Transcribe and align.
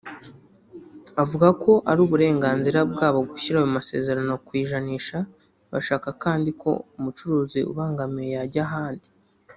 Avuga 1.23 1.47
ko 1.63 1.71
ari 1.89 1.99
uburenganzira 2.05 2.79
bwabo 2.91 3.19
gushyira 3.29 3.57
ayo 3.59 3.69
masezerano 3.77 4.33
ku 4.45 4.51
ijanisha 4.61 5.17
bashaka 5.73 6.07
kandi 6.23 6.49
ko 6.61 6.71
umucuruzi 6.97 7.59
ubangamiwe 7.71 8.29
yajya 8.37 8.63
ahandi 8.67 9.09